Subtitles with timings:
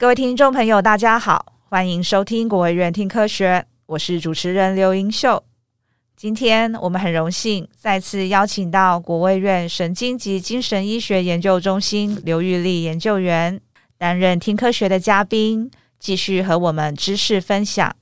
[0.00, 5.42] 各位听众朋友，大家好，欢迎收听国卫院听科学，我是主持人刘英秀。
[6.16, 13.60] 今天我们很荣幸再次邀请到国卫院神经及精神医学研究中心刘玉丽研究员
[13.96, 17.92] 担任听科学的嘉宾，继续和我们知识分享。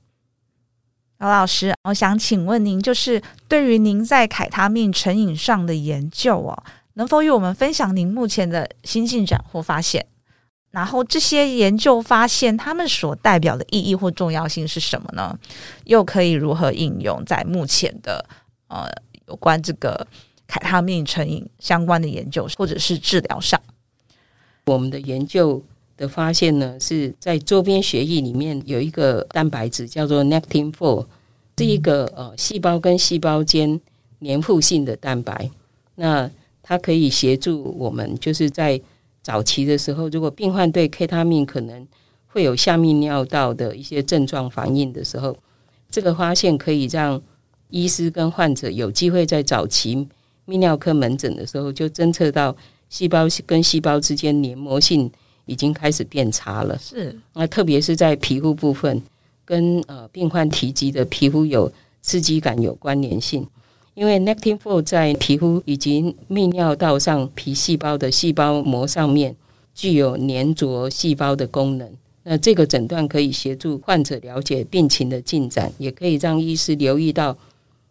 [1.17, 10.05] 刘老师，我想请问您，就是对于您在凯他命成瘾上的研究哦，能否与我们分享您目前的新进展或发现？
[10.77, 15.35] 然后这些研究发现，他们所代表的意义或重要性是什么呢？
[15.85, 18.23] 又可以如何应用在目前的
[18.67, 18.87] 呃
[19.25, 20.05] 有关这个
[20.45, 23.59] 凯他命成瘾相关的研究或者是治疗上？
[24.65, 25.63] 我们的研究
[25.97, 31.07] 的发现呢，是在周边血液里面有一个蛋白质叫做 nectin four，
[31.57, 33.81] 是一个呃细胞跟细胞间
[34.21, 35.49] 粘附性的蛋白。
[35.95, 36.29] 那
[36.61, 38.79] 它可以协助我们，就是在
[39.27, 41.85] 早期的时候，如果病患对 K 他命可能
[42.27, 45.37] 会有下泌尿道的一些症状反应的时候，
[45.89, 47.21] 这个发现可以让
[47.69, 50.07] 医师跟患者有机会在早期
[50.47, 52.55] 泌尿科门诊的时候就侦测到
[52.87, 55.11] 细胞跟细胞之间黏膜性
[55.45, 56.77] 已经开始变差了。
[56.79, 59.03] 是，那特别是在皮肤部分，
[59.43, 61.69] 跟呃病患提及的皮肤有
[62.01, 63.45] 刺激感有关联性。
[63.97, 69.35] 因为 Nectin-4 在皮肤以及泌尿道上皮细胞的细胞膜上面
[69.73, 71.89] 具有粘着细胞的功能，
[72.21, 77.35] 那这个诊断可以协助患者了解病情的进展，也可以让医师留意到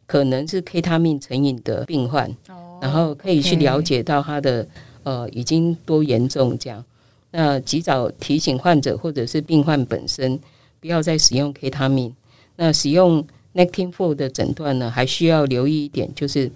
[0.06, 2.32] 可能是 K 他命成瘾的病患，
[2.80, 4.64] 然后可以去了解到他的
[5.02, 6.84] 呃已经多严重这样，
[7.32, 10.38] 那及早提醒患者或者是病患本身
[10.78, 12.14] 不要再使用 K 他命，
[12.54, 13.26] 那使用。
[13.56, 16.52] Nectin-4 的诊断呢，还需要留意一点，就是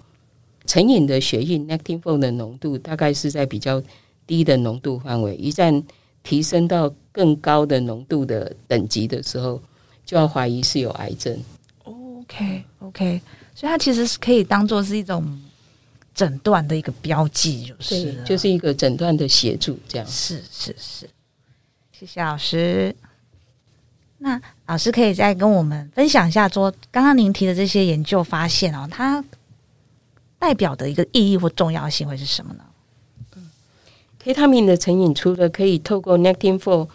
[0.67, 3.81] 成瘾的血液 Nectin four 的浓度大概是在比较
[4.27, 5.83] 低的浓度范围，一旦
[6.21, 9.59] 提升到更高的浓度的等级的时候，
[10.05, 11.37] 就要怀疑是有癌症。
[11.83, 13.21] OK OK，
[13.55, 15.41] 所以它其实是可以当做是一种
[16.13, 21.09] 诊断的一个标记，就是就是一个诊断的协助，这样是是是。
[21.91, 22.95] 谢谢老师。
[24.23, 29.23] 那老师可以再跟我们分享一下，说刚刚您提的这些研究发现哦，它
[30.37, 32.63] 代表的一个意义或重要性会是什么呢？
[33.35, 33.49] 嗯
[34.19, 36.87] ，K 他命的成瘾除了可以透过 n e c t i n f o r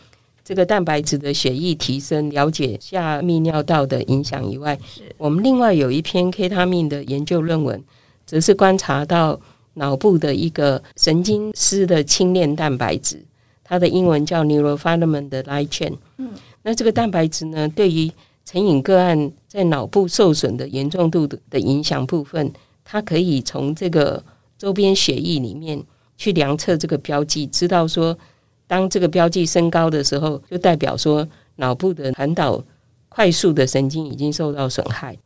[0.44, 7.82] 这个蛋白质的血液提升，了解下泌尿道的影响以外，是我们另外有一篇 K 他命的研究论文，
[8.24, 9.40] 则是观察到
[9.74, 13.20] 脑部的一个神经丝的轻链蛋白质，
[13.64, 15.96] 它的英文叫 Neurofilament Light Chain。
[16.18, 16.30] 嗯。
[16.66, 18.10] 那这个蛋白质呢，对于
[18.44, 22.52] 成瘾个案在脑部受损的严重度的影响部分，
[22.84, 24.20] 它可以从这个
[24.58, 25.80] 周边血液里面
[26.16, 28.18] 去量测这个标记，知道说，
[28.66, 32.60] 当这个标记升高的时候，就代表说脑部的传导
[33.08, 35.16] 快速的神经已经受到损害。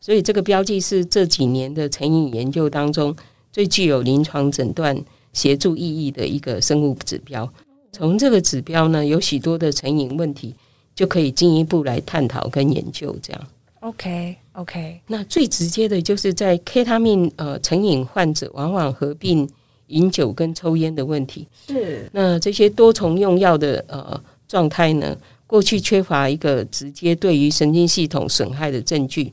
[0.00, 3.14] 所以这个标记是这几年的成瘾研究当中
[3.52, 4.98] 最具有临床诊断
[5.34, 7.46] 协助意义的一个生物指标。
[7.92, 10.54] 从这个指标呢，有许多的成瘾问题。
[10.98, 13.40] 就可以进一步来探讨跟研究这样。
[13.78, 19.48] OK OK，那最直接的就是在 K 他命呃成瘾患者往往合并
[19.86, 21.46] 饮酒跟抽烟的问题。
[21.68, 22.10] 是。
[22.12, 25.16] 那这些多重用药的呃状态呢，
[25.46, 29.32] 过去缺乏一个直接对于神经系统损害的证据。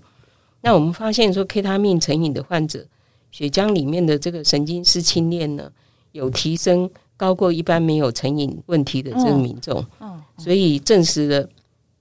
[0.61, 2.85] 那我们发现说 K 他命成瘾的患者
[3.31, 5.71] 血浆里面的这个神经丝轻链呢，
[6.11, 6.87] 有提升
[7.17, 9.83] 高过一般没有成瘾问题的这个民众。
[9.99, 10.21] 嗯。
[10.37, 11.49] 所以证实了。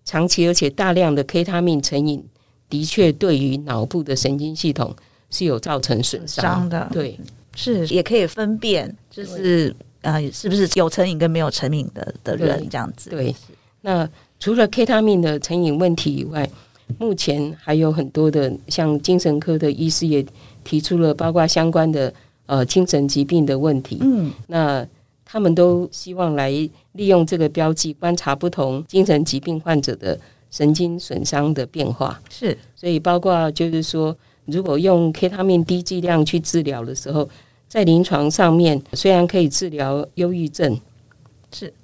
[0.04, 2.22] 长期而且大量的 K 他命成瘾，
[2.68, 4.94] 的确对于脑部的神经系统
[5.30, 6.88] 是有造成损伤的。
[6.92, 7.18] 对，
[7.56, 13.10] 是也可以分辨，就是呃，是不是有成瘾跟没有成瘾的的人这样子。
[13.10, 13.34] 对，
[13.80, 16.48] 那除了 K 他命的成瘾问题以外，
[16.98, 20.24] 目前还有很多的像精神科的医师也
[20.62, 22.12] 提出了包括相关的
[22.46, 23.98] 呃精神疾病的问题。
[24.02, 24.86] 嗯，那。
[25.34, 26.48] 他们都希望来
[26.92, 30.16] 利用这个标记观察不同精神疾病患者的
[30.48, 32.22] 神经损伤的变化。
[32.30, 37.28] 是，所以包括就是说，如果用 K 他命低剂量去治疗的时候，
[37.68, 40.80] 在临床上面虽然可以治疗忧郁症，
[41.50, 41.74] 是，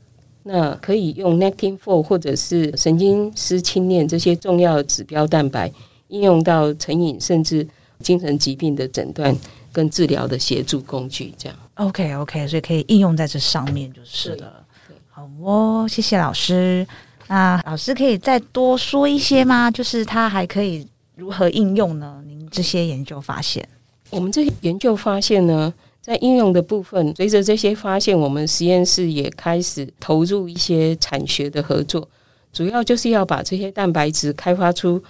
[0.44, 5.68] 那可以用 n e c t i n f o r 或者是神经丝轻链这些重要指标蛋白
[6.06, 7.66] 应用到成瘾甚至
[7.98, 9.36] 精神疾病的诊断
[9.72, 11.58] 跟治疗的协助工具，这样。
[11.74, 14.64] OK OK，所以可以应用在这上面就是了。
[15.08, 16.86] 好哦，谢谢老师。
[17.28, 19.70] 那老师可以再多说一些吗？
[19.70, 22.22] 就是它还可以如何应用呢？
[22.26, 23.68] 您这些研究发现，
[24.10, 32.08] 我们这些研究发现呢，在应用的部分，随着这些发现，我们实验室也开始投入一些产学的合作，
[32.52, 35.00] 主要就是要把这些蛋白质开发出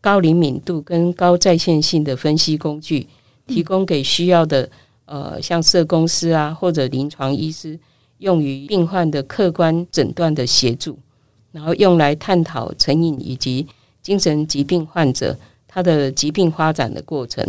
[0.00, 3.06] 高灵敏度跟高在线性的分析工具，
[3.50, 4.70] 提供给需要的
[5.04, 7.78] 呃，像社工师啊或者临床医师，
[8.18, 10.98] 用于病患的客观诊断的协助，
[11.52, 13.66] 然后用来探讨成瘾以及
[14.02, 15.36] 精神疾病患者
[15.66, 17.44] 他的疾病发展的过程。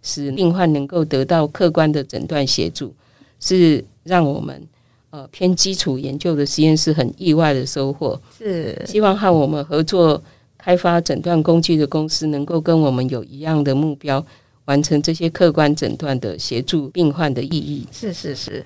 [0.00, 2.94] 使病患能够得到客观的诊断协助，
[3.40, 4.62] 是让我们
[5.10, 8.18] 呃偏基础研究的实验室很意外的收获。
[8.38, 10.22] 是希望和我们合作
[10.56, 14.24] 开发诊断工具的公司能够跟我们有一样的目标，
[14.68, 17.84] 完成这些客观诊断的协助病患的意义。
[17.90, 18.64] 是是是。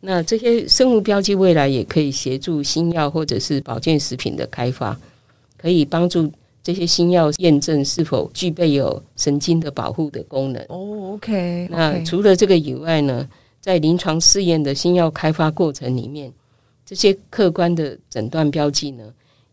[0.00, 4.96] 那这些生物标记未来也可以协助新药或者是保健食品的开发，
[5.56, 6.30] 可以帮助。
[6.60, 10.62] 这些新药验证是否具备有神经的保护的功能？
[10.68, 11.66] 哦，OK。
[11.70, 13.26] 那除了这个以外呢，
[13.58, 16.30] 在临床试验的新药开发过程里面，
[16.84, 19.04] 这些客观的诊断标记呢，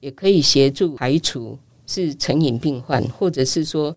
[0.02, 1.58] 也可以协助排除
[1.88, 3.96] 是成瘾病患，或者是说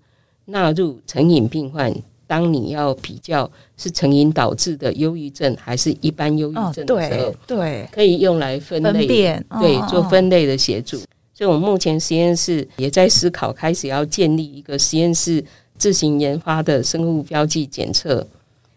[0.48, 1.94] 纳入成瘾病患。
[2.26, 10.98] 当你要比较是成瘾导致的忧郁症，还是一般忧郁症的时候，对，可以用来分类，对，做分类的协助。
[11.32, 15.42] 所以，我们目前实验室也在思考，开始要建立一个实验室
[15.78, 18.26] 自行研发的生物标记检测。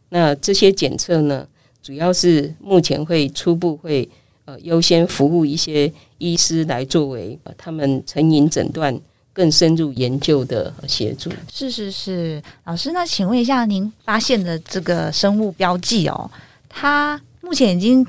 [0.07, 1.45] 那这些检测呢，
[1.83, 4.07] 主要是目前会初步会
[4.45, 8.97] 呃优先服务一些医师来作为他们成瘾诊断
[9.33, 11.31] 更深入研究的协助。
[11.51, 16.30] 是是是，老师，那请问一下，您发现的这个生物标记哦，
[16.68, 18.06] 它目前已经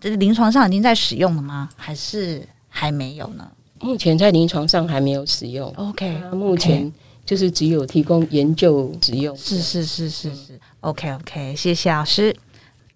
[0.00, 1.68] 这个临床上已经在使用了吗？
[1.76, 3.50] 还是还没有呢？
[3.80, 5.68] 目前在临床上还没有使用。
[5.76, 6.90] OK，目前
[7.26, 9.36] 就是只有提供研究使用。
[9.36, 10.60] 是是是是是。
[10.80, 12.34] OK OK，谢谢老师。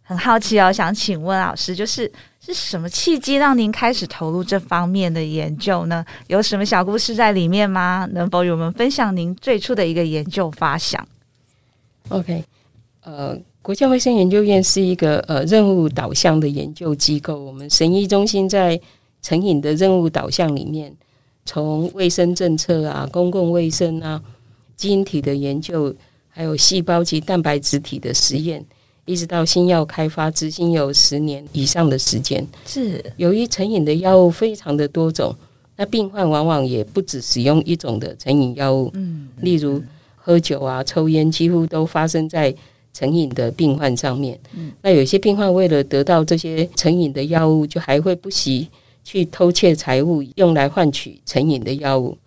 [0.02, 2.10] 很好奇哦，想请问老师，就是
[2.54, 6.04] 是什么契机让您开始投入这方面的研究呢？
[6.28, 8.08] 有什么小故事在里面吗？
[8.12, 11.06] 能否与我们分享您最初的一个研究发想
[12.08, 12.44] ？OK，
[13.02, 18.80] 呃，国家卫生研究院是一个呃任务导向的研究机构，我们神医中心在。
[19.22, 20.94] 成瘾的任务导向里面，
[21.44, 24.22] 从卫生政策啊、公共卫生啊、
[24.76, 25.92] 基因体的研究，
[26.28, 28.64] 还有细胞及蛋白质体的实验，
[29.06, 32.46] 一直到新药开发，至今有十年以上的时间。
[32.66, 35.34] 是由于成瘾的药物非常的多种，
[35.76, 38.90] 那病患往往也不只使用一种的成瘾药物。
[38.94, 39.82] 嗯，例如
[40.14, 42.54] 喝酒啊、抽烟，几乎都发生在
[42.92, 44.38] 成瘾的病患上面。
[44.54, 48.68] 嗯，那有些病患为了得到这些成瘾的药物，就还会不惜。
[49.08, 52.18] 去偷窃财物，用来换取成瘾的药物，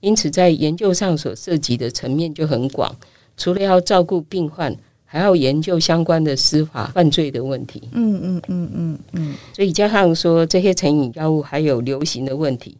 [0.00, 2.92] 因此在研究上所涉及的层面就很广。
[3.36, 4.76] 除了要照顾病患，
[5.14, 7.80] 还要研究相关的司法犯罪的问题。
[7.92, 9.34] 嗯嗯嗯嗯嗯。
[9.52, 12.76] 所以加上说这些成瘾药物还有流行的问题，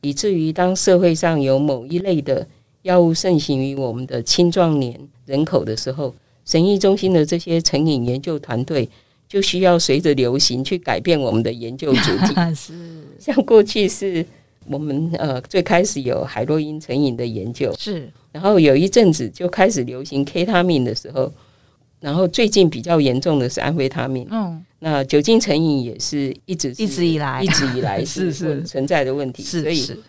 [0.00, 2.44] 以至于当社会上有某一类的
[2.82, 6.12] 药物盛行于我们的青壮年人口的时候，
[6.44, 8.88] 神医中心的这些成瘾研究团队。
[9.28, 12.34] 就需要随着流行去改变我们的研究主题。
[12.54, 12.72] 是，
[13.18, 14.24] 像过去是
[14.68, 21.32] 我们呃最开始有海洛因成瘾的研究，是，然后有一阵子就开始流行 K 他命的时候，
[22.00, 24.26] 然后最近比较严重的是安非他命。
[24.30, 29.42] 嗯，那酒精成瘾也是一直是一直以来一直以来 是是存在的问题。
[29.42, 30.00] 是，所以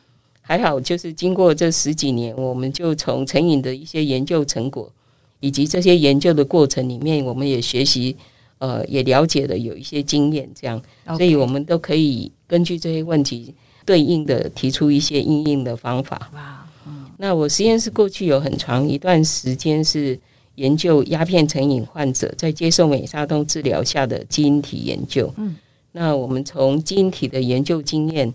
[0.41, 4.91] 还好，就是经过这十几年，我们就从成瘾的一些研究成果
[5.39, 8.15] 以及这些研究的过程里面，我们也学习。
[8.59, 10.81] 呃，也了解了有一些经验，这样.
[11.15, 13.53] 所以我们都可以根据这些问题
[13.85, 16.31] 对应的提出一些应应的方法。
[16.33, 20.19] 哇，嗯，那我实验室过去有很长一段时间是
[20.57, 25.33] 研究鸦片成瘾患者在接受美沙酮治疗下的基因体研究。
[25.37, 25.55] 嗯，
[25.93, 28.31] 那我们从基因体的研究经验，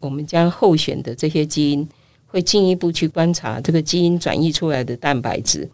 [0.00, 1.88] 我们将候选的这些基因
[2.26, 5.70] 会进一步去观察这个基因转移出来的蛋白质，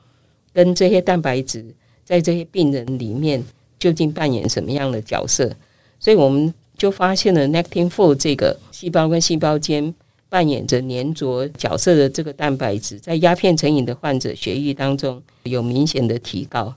[0.52, 1.64] 跟这些蛋白质
[2.04, 3.42] 在这些病人里面。
[3.80, 5.50] 究竟扮演什么样的角色？
[5.99, 9.95] 所以我们就发现了 Nectin-4 这个细胞跟细胞间
[10.31, 16.75] 扮演着粘着角色的这个蛋白质，在鸦片成瘾的患者血液当中有明显的提高，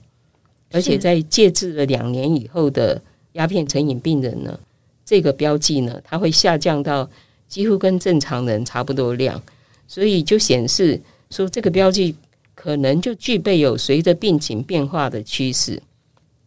[0.72, 3.00] 而且在戒治了两年以后的
[3.32, 4.58] 鸦片成瘾病人呢，
[5.06, 7.08] 这个标记呢，它会下降到
[7.48, 9.40] 几乎跟正常人差不多量，
[9.88, 12.14] 所以就显示说这个标记
[12.54, 15.80] 可能就具备有随着病情变化的趋势。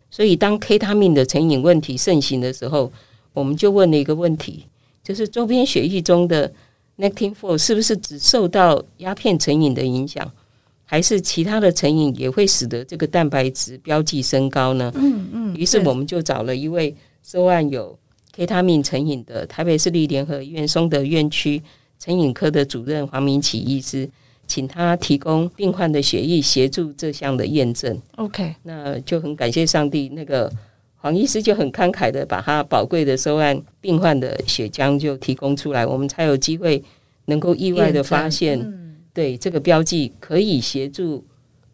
[0.09, 2.91] 所以，当 K 他命的成瘾问题盛行的时候，
[3.33, 4.65] 我们就问了一个问题，
[5.03, 6.51] 就是周边血液中的
[6.97, 10.31] Nectin-4 是不是只受到鸦片成瘾的影响，
[10.83, 14.91] 还是其他的成瘾也会使得这个蛋白质标记升高呢？
[14.95, 15.55] 嗯嗯。
[15.55, 17.97] 于是我们就找了一位受案有
[18.33, 21.61] K 他命成瘾的台北市立联合医院松德院区
[21.99, 24.09] 成瘾科的主任黄明启医师，
[24.47, 27.99] 请他提供病患的血液协助这项的验证。
[28.15, 30.51] OK，那就很感谢上帝，那个
[30.99, 36.83] 黄医师就很慷慨的把他宝贵的收案病患的血浆就提供出来，我们才有机会
[37.25, 41.23] 能够意外的发现，嗯、对这个标记可以协助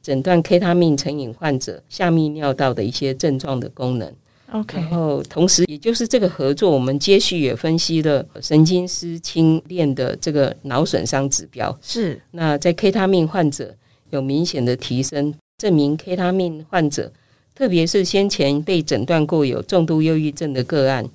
[0.01, 4.13] 诊断 K 他命成瘾患者下泌尿道的一些症状的功能。
[4.51, 11.75] OK，然后同时，也就是这个合作，我们接续也分析了神经丝清链的这个脑损伤指标。
[11.81, 13.73] 是，那在 K 他命患者
[14.11, 17.11] 有明显的提升，证明 K 他命患者，
[17.55, 21.09] 特别是先前被诊断过有重度忧郁症的个案，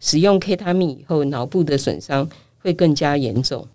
[0.00, 3.66] 使用 K 他命以后，脑部的损伤会更加严重。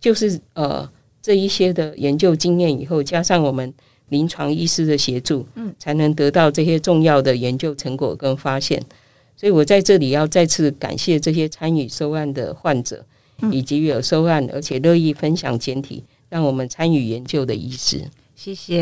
[0.00, 0.90] 就是呃，
[1.20, 3.72] 这一些的研究经验以后，加上我们。
[4.10, 8.82] 临床医师的协助，嗯，才能得到这些重要的研究成果跟发现。
[9.36, 13.06] 所以我在这里要再次感谢这些参与收案的患者，
[13.52, 18.02] 以及有收案而且乐意分享简体，让我们参与研究的医师。
[18.40, 18.76] 谢谢，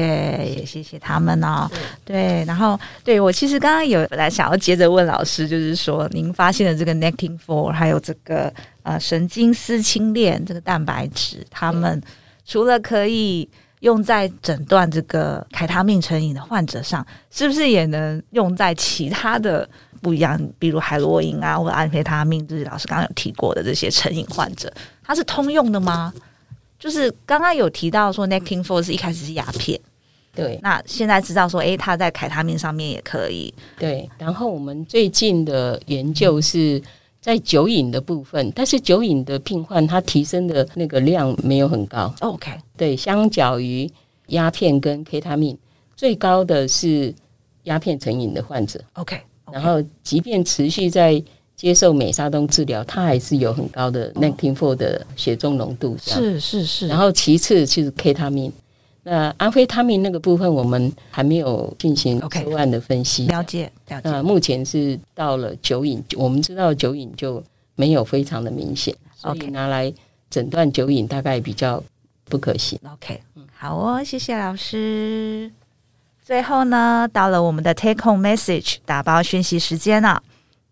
[0.56, 1.68] 也谢谢他们哦。
[2.04, 8.52] 对，然后对我其实刚刚有本来想要接着问老师，就是说您发现的这个 Nectin Four，还有这个
[8.84, 12.00] 呃神经丝轻链这个蛋白质，他们
[12.46, 13.48] 除了可以。
[13.80, 19.68] 用在诊断这个凯他命成瘾的患者上，是不是也能用在其他的
[20.02, 24.68] 不一样，比如海洛因啊，或者安非他命，就是老师刚刚有提过的这些成瘾患者，
[25.04, 26.12] 它是通用的吗？
[26.78, 29.78] 就是刚刚有提到说 n e c k i n f o r 是一开始是鸦片，
[30.34, 34.08] 对，那现在知道说，诶，它在凯他命上面也可以，对。
[34.18, 36.82] 然后我们最近的研究是。
[37.20, 42.14] 在酒瘾的部分，但是酒瘾的病患他提升的那个量没有很高。
[42.20, 43.90] OK，对，相较于
[44.28, 45.58] 鸦片跟 K 他命，
[45.96, 47.12] 最高的是
[47.64, 48.80] 鸦片成瘾的患者。
[48.92, 49.52] OK，, okay.
[49.52, 51.22] 然后即便持续在
[51.58, 55.96] 接受美沙酮治疗，它还是有很高的 Nectin-4 的血中浓度。
[56.00, 56.86] 是是是。
[56.86, 58.52] 然后其次就是 K 他命。
[59.02, 63.26] 那安非他命那个部分，我们还没有进行收案的分析。
[63.26, 64.10] Okay, 了解，了解。
[64.10, 67.42] 那目前是到了酒瘾，我们知道酒瘾就
[67.74, 69.92] 没有非常的明显.所以拿来
[70.30, 71.82] 诊断酒瘾大概比较
[72.26, 72.78] 不可行。
[72.84, 73.20] OK，
[73.56, 75.50] 好哦，谢谢老师。
[76.22, 80.22] 最后呢，到了我们的 Take Home Message 打包讯息时间了。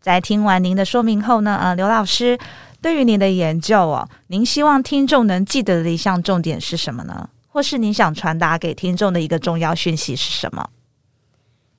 [0.07, 2.39] 在听完您的说明后呢，呃，刘老师
[2.81, 7.29] 对于您的研究哦，您希望听众能记得的一项重点是什么呢？
[7.49, 10.71] 或是您想传达给听众的一个重要讯息是什么？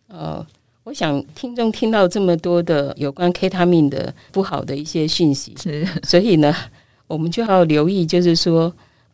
[0.10, 0.46] 呃，
[0.84, 6.54] 我想听众听到这么多的有关 K 他命的不好的一些讯息，是，所以呢，
[7.08, 8.74] 我们就要留意，就是说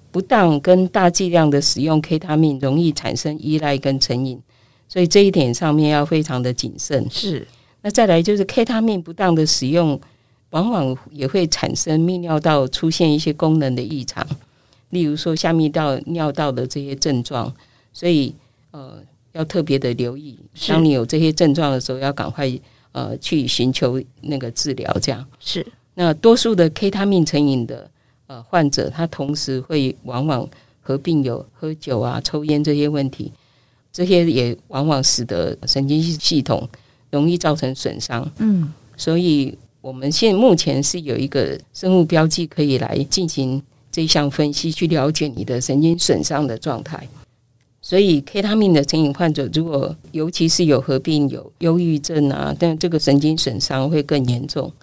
[0.10, 4.42] 不当跟大剂量的使用 K 他命容易产生依赖跟成瘾，
[4.88, 7.08] 所以这一点上面要非常的谨慎。
[7.12, 7.48] 是，
[7.84, 10.00] 那再来就是 K 他命不当的使用，
[10.52, 14.26] 往往也会产生泌尿道出现一些功能的异常。
[14.90, 17.54] 例如说下泌道尿道的这些症状，
[17.92, 18.34] 所以
[18.72, 18.98] 呃
[19.34, 20.40] 要特别的留意。
[20.68, 22.50] 当你有这些症状的时候，要赶快
[22.94, 24.92] 呃去寻求那个治疗。
[25.02, 25.66] 这样是。
[25.96, 27.90] 那多数的 K 他命成瘾的
[28.28, 30.48] 呃患者，他同时会往往
[30.80, 33.32] 合并有喝酒啊、抽烟这些问题，
[33.92, 36.70] 这些也往往使得神经系统
[37.14, 38.30] 容易造成损伤。
[38.40, 43.64] 嗯，所以我们现目前是有一个生物标记可以来进行。
[43.96, 47.08] 这项分析去了解你的神经损伤的状态，
[47.80, 54.74] 所以 K 他命的成瘾患者，如果尤其是有合并有忧郁症啊，但这个神经损伤会更严重。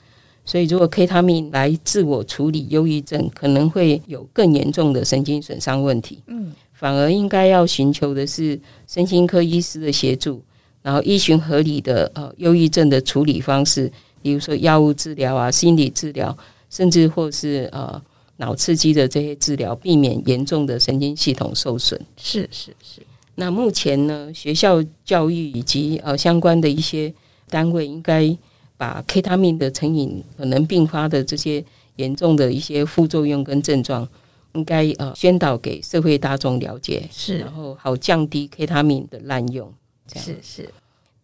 [0.44, 6.20] 所以如果 K 他命来自我处理忧郁症，可能会有更严重的神经损伤问题。
[6.28, 8.56] 嗯，反而应该要寻求的是
[8.86, 10.40] 身心科医师的协助，
[10.82, 13.90] 然后依循合理的呃忧郁症的处理方式，
[14.22, 16.36] 比如说药物治疗啊、心理治疗，
[16.68, 18.00] 甚至或是呃。
[18.40, 22.00] 脑刺激的这些治疗，避免严重的神经系统受损。
[22.16, 23.02] 是是是。
[23.34, 27.12] 那目前呢，学校教育以及呃相关的一些
[27.50, 28.34] 单位，应该
[28.78, 31.62] 把 K 他命的成瘾可能并发的这些
[31.96, 34.08] 严重的一些副作用跟症状，
[34.54, 37.06] 应该呃宣导给社会大众了解。
[37.12, 39.70] 是，然后好降低 K 他命的滥用。
[40.18, 40.70] 是是。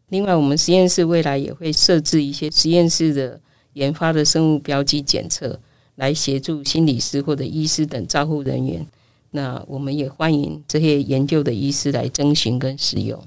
[0.08, 3.40] 另外，我们实验室未来也会设置一些实验室的
[3.72, 5.58] 研发的生物标记检测。
[5.96, 8.86] 来协助心理师或者医师等照护人员，
[9.30, 13.18] 那我们也欢迎这些研究的医师来征询跟使用。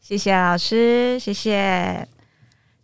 [0.00, 2.08] 谢谢老师，谢谢，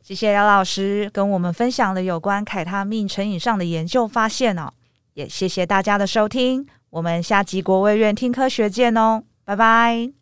[0.02, 4.71] 谢谢廖老师跟我们分享了有关凯他命成瘾上的研究发现哦。
[5.14, 10.17] 也谢谢大家的收听，我们下集国卫院听科学见哦，拜拜。